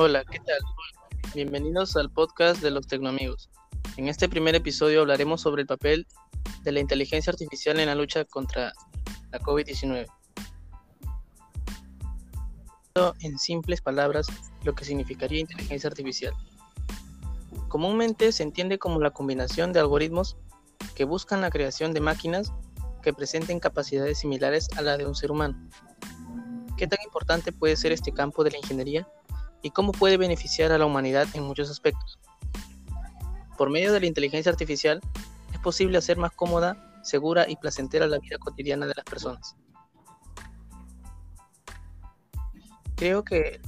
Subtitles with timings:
[0.00, 0.60] Hola, ¿qué tal?
[1.34, 3.50] Bienvenidos al podcast de los Tecnoamigos.
[3.96, 6.06] En este primer episodio hablaremos sobre el papel
[6.62, 8.72] de la inteligencia artificial en la lucha contra
[9.32, 10.06] la COVID-19.
[13.22, 14.28] En simples palabras,
[14.62, 16.32] lo que significaría inteligencia artificial.
[17.66, 20.36] Comúnmente se entiende como la combinación de algoritmos
[20.94, 22.52] que buscan la creación de máquinas
[23.02, 25.58] que presenten capacidades similares a la de un ser humano.
[26.76, 29.08] ¿Qué tan importante puede ser este campo de la ingeniería
[29.62, 32.18] y cómo puede beneficiar a la humanidad en muchos aspectos?
[33.56, 35.00] Por medio de la inteligencia artificial
[35.52, 39.56] es posible hacer más cómoda, segura y placentera la vida cotidiana de las personas.
[42.96, 43.60] Creo que,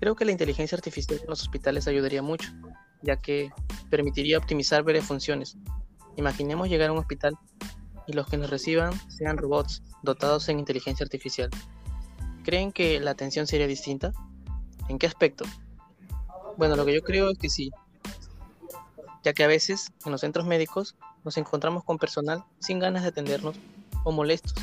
[0.00, 2.50] creo que la inteligencia artificial en los hospitales ayudaría mucho,
[3.02, 3.50] ya que
[3.90, 5.56] permitiría optimizar varias funciones.
[6.16, 7.38] Imaginemos llegar a un hospital
[8.06, 11.50] y los que nos reciban sean robots dotados en inteligencia artificial.
[12.42, 14.12] ¿Creen que la atención sería distinta?
[14.88, 15.44] ¿En qué aspecto?
[16.56, 17.70] Bueno, lo que yo creo es que sí,
[19.22, 23.08] ya que a veces en los centros médicos nos encontramos con personal sin ganas de
[23.08, 23.56] atendernos
[24.04, 24.54] o molestos.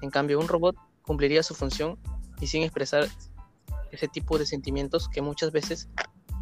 [0.00, 1.98] En cambio, un robot cumpliría su función
[2.40, 3.08] y sin expresar
[3.90, 5.88] ese tipo de sentimientos que muchas veces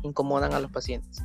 [0.03, 1.23] incomodan a los pacientes.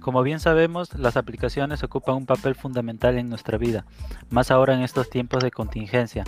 [0.00, 3.86] Como bien sabemos, las aplicaciones ocupan un papel fundamental en nuestra vida,
[4.30, 6.24] más ahora en estos tiempos de contingencia.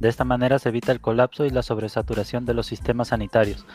[0.00, 3.66] De esta manera se evita el colapso y la sobresaturación de los sistemas sanitarios.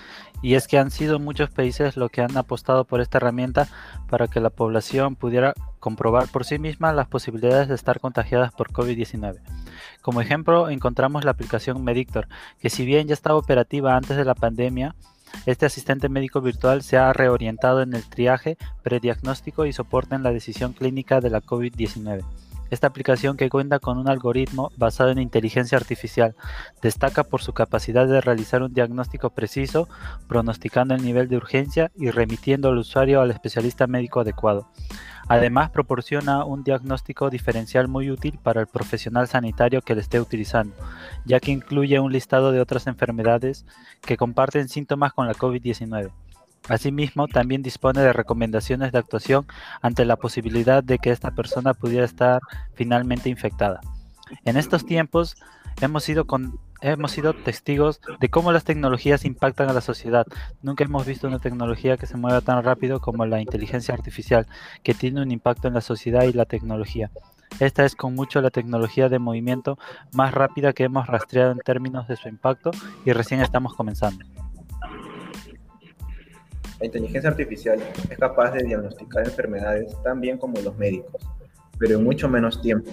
[0.41, 3.67] Y es que han sido muchos países los que han apostado por esta herramienta
[4.09, 8.71] para que la población pudiera comprobar por sí misma las posibilidades de estar contagiadas por
[8.71, 9.39] COVID-19.
[10.01, 12.27] Como ejemplo, encontramos la aplicación Medictor,
[12.59, 14.95] que si bien ya estaba operativa antes de la pandemia,
[15.45, 20.31] este asistente médico virtual se ha reorientado en el triaje, prediagnóstico y soporte en la
[20.31, 22.23] decisión clínica de la COVID-19.
[22.73, 26.33] Esta aplicación que cuenta con un algoritmo basado en inteligencia artificial
[26.81, 29.87] destaca por su capacidad de realizar un diagnóstico preciso,
[30.27, 34.67] pronosticando el nivel de urgencia y remitiendo al usuario al especialista médico adecuado.
[35.27, 40.73] Además, proporciona un diagnóstico diferencial muy útil para el profesional sanitario que le esté utilizando,
[41.25, 43.67] ya que incluye un listado de otras enfermedades
[44.01, 46.09] que comparten síntomas con la COVID-19.
[46.69, 49.45] Asimismo, también dispone de recomendaciones de actuación
[49.81, 52.41] ante la posibilidad de que esta persona pudiera estar
[52.73, 53.81] finalmente infectada.
[54.45, 55.35] En estos tiempos
[55.81, 56.25] hemos sido
[56.81, 60.25] hemos sido testigos de cómo las tecnologías impactan a la sociedad.
[60.61, 64.47] Nunca hemos visto una tecnología que se mueva tan rápido como la inteligencia artificial,
[64.83, 67.09] que tiene un impacto en la sociedad y la tecnología.
[67.59, 69.77] Esta es con mucho la tecnología de movimiento
[70.11, 72.71] más rápida que hemos rastreado en términos de su impacto
[73.05, 74.25] y recién estamos comenzando.
[76.79, 77.79] La inteligencia artificial
[78.09, 81.15] es capaz de diagnosticar enfermedades tan bien como los médicos,
[81.77, 82.91] pero en mucho menos tiempo,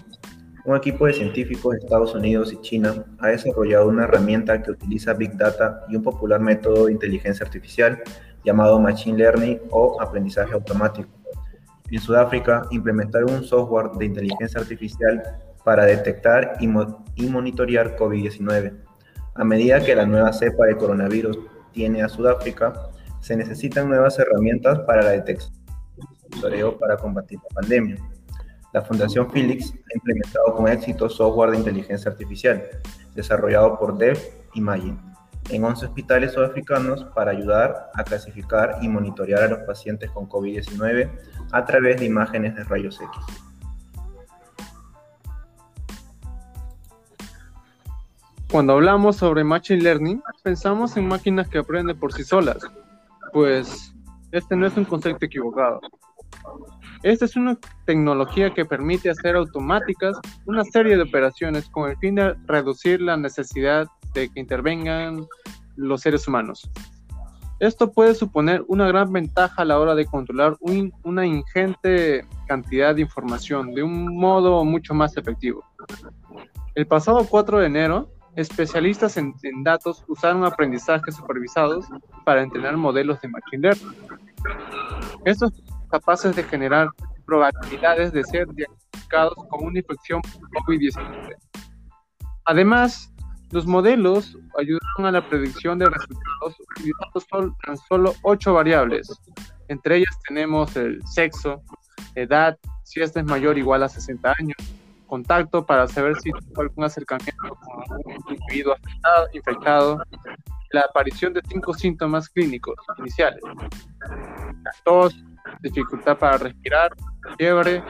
[0.64, 5.14] un equipo de científicos de Estados Unidos y China ha desarrollado una herramienta que utiliza
[5.14, 8.02] Big Data y un popular método de inteligencia artificial
[8.44, 11.08] llamado Machine Learning o aprendizaje automático.
[11.90, 15.22] En Sudáfrica implementaron un software de inteligencia artificial
[15.64, 16.68] para detectar y,
[17.28, 18.74] monitorear COVID-19.
[19.34, 21.38] A medida que la nueva cepa de coronavirus
[21.72, 22.72] tiene a Sudáfrica,
[23.20, 25.60] se necesitan nuevas herramientas para la detección
[26.78, 27.96] para combatir la pandemia.
[28.72, 32.62] La Fundación Felix ha implementado con éxito software de inteligencia artificial,
[33.14, 34.16] desarrollado por Dev
[34.54, 34.96] Imagine,
[35.48, 41.10] en 11 hospitales sudafricanos para ayudar a clasificar y monitorear a los pacientes con COVID-19
[41.50, 43.10] a través de imágenes de rayos X.
[48.50, 52.58] Cuando hablamos sobre Machine Learning, pensamos en máquinas que aprenden por sí solas,
[53.32, 53.94] pues
[54.32, 55.80] este no es un concepto equivocado.
[57.02, 62.16] Esta es una tecnología que permite hacer automáticas una serie de operaciones con el fin
[62.16, 65.26] de reducir la necesidad de que intervengan
[65.76, 66.70] los seres humanos.
[67.58, 70.56] Esto puede suponer una gran ventaja a la hora de controlar
[71.02, 75.62] una ingente cantidad de información de un modo mucho más efectivo.
[76.74, 79.34] El pasado 4 de enero, especialistas en,
[79.64, 81.86] datos usaron aprendizajes supervisados
[82.24, 83.96] para entrenar modelos de machine learning.
[85.24, 85.52] Estos
[85.90, 86.88] capaces de generar
[87.26, 90.22] probabilidades de ser diagnosticados con una infección
[90.66, 91.36] COVID-19.
[92.44, 93.12] Además,
[93.50, 99.08] los modelos ayudaron a la predicción de resultados utilizando tan solo ocho variables.
[99.68, 101.62] Entre ellas tenemos el sexo,
[102.14, 104.56] edad, si este es mayor o igual a 60 años,
[105.06, 107.58] contacto para saber si tuvo algún acercamiento
[107.90, 110.02] un individuo afectado, infectado,
[110.72, 113.40] la aparición de cinco síntomas clínicos iniciales,
[114.84, 115.16] tos,
[115.60, 116.92] dificultad para respirar,
[117.36, 117.82] fiebre,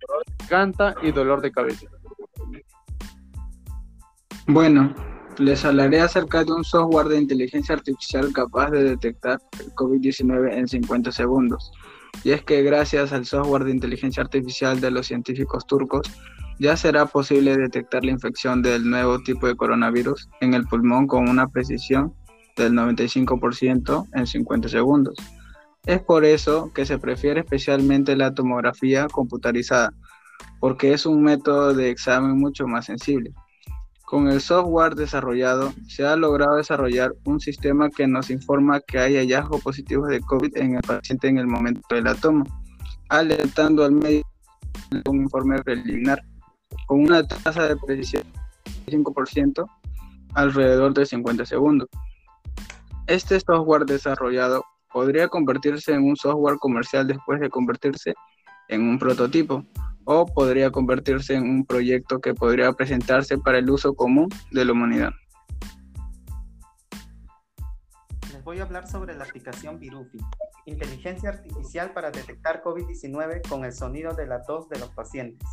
[0.00, 1.86] dolor de garganta y dolor de cabeza.
[4.46, 4.94] Bueno,
[5.38, 10.66] Les hablaré acerca de un software de inteligencia artificial capaz de detectar el COVID-19 en
[10.66, 11.72] 50 segundos.
[12.24, 16.10] Y es que gracias al software de inteligencia artificial de los científicos turcos,
[16.58, 21.28] ya será posible detectar la infección del nuevo tipo de coronavirus en el pulmón con
[21.28, 22.14] una precisión
[22.56, 25.16] del 95% en 50 segundos.
[25.84, 29.92] Es por eso que se prefiere especialmente la tomografía computarizada,
[30.58, 33.32] porque es un método de examen mucho más sensible.
[34.04, 39.16] Con el software desarrollado, se ha logrado desarrollar un sistema que nos informa que hay
[39.16, 42.44] hallazgos positivos de COVID en el paciente en el momento de la toma,
[43.08, 44.28] alertando al médico
[45.06, 46.22] un informe preliminar
[46.86, 48.24] con una tasa de precisión
[48.86, 49.68] de 5%
[50.34, 51.88] alrededor de 50 segundos.
[53.06, 58.14] Este software desarrollado podría convertirse en un software comercial después de convertirse
[58.68, 59.64] en un prototipo
[60.04, 64.72] o podría convertirse en un proyecto que podría presentarse para el uso común de la
[64.72, 65.10] humanidad.
[68.32, 70.18] Les voy a hablar sobre la aplicación Virufi,
[70.64, 75.46] inteligencia artificial para detectar COVID-19 con el sonido de la tos de los pacientes.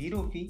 [0.00, 0.48] Virufi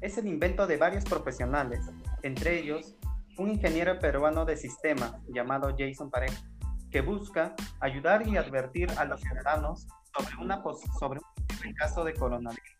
[0.00, 1.80] es el invento de varios profesionales,
[2.22, 2.96] entre ellos
[3.36, 6.42] un ingeniero peruano de sistema llamado Jason Pareja,
[6.90, 10.62] que busca ayudar y advertir a los ciudadanos sobre, una
[10.98, 12.76] sobre un caso de coronavirus.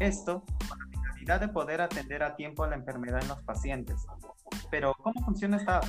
[0.00, 4.04] Esto con la finalidad de poder atender a tiempo la enfermedad en los pacientes.
[4.68, 5.80] Pero, ¿cómo funciona esta?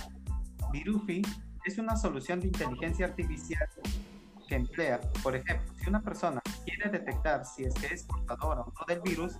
[0.72, 1.24] Virufi
[1.66, 3.68] es una solución de inteligencia artificial
[4.48, 8.66] que emplea, por ejemplo, si una persona quiere detectar si es que es portador o
[8.66, 9.38] no del virus,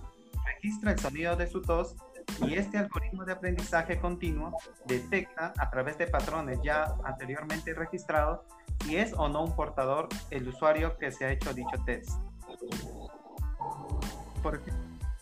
[0.58, 1.94] registra el sonido de su tos
[2.42, 4.52] y este algoritmo de aprendizaje continuo
[4.86, 8.40] detecta a través de patrones ya anteriormente registrados
[8.84, 12.10] si es o no un portador el usuario que se ha hecho dicho test.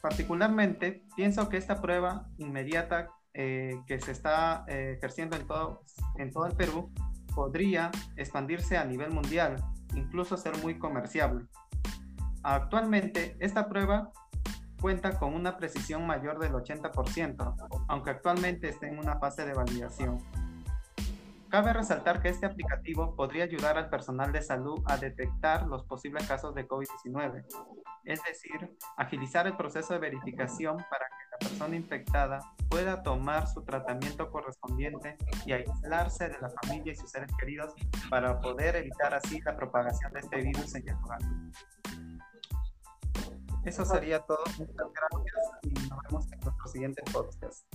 [0.01, 5.83] Particularmente, pienso que esta prueba inmediata eh, que se está eh, ejerciendo en todo,
[6.17, 6.91] en todo el Perú
[7.35, 9.57] podría expandirse a nivel mundial,
[9.95, 11.45] incluso ser muy comerciable.
[12.43, 14.13] Actualmente, esta prueba
[14.81, 20.19] cuenta con una precisión mayor del 80%, aunque actualmente está en una fase de validación.
[21.49, 26.27] Cabe resaltar que este aplicativo podría ayudar al personal de salud a detectar los posibles
[26.27, 27.45] casos de COVID-19,
[28.05, 33.63] es decir, agilizar el proceso de verificación para que la persona infectada pueda tomar su
[33.63, 37.75] tratamiento correspondiente y aislarse de la familia y sus seres queridos
[38.11, 41.21] para poder evitar así la propagación de este virus en el hogar.
[43.67, 44.39] Eso sería todo.
[44.59, 47.67] Muchas gracias y nos vemos en nuestro siguiente podcast.